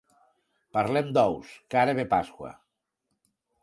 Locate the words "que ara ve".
1.69-2.09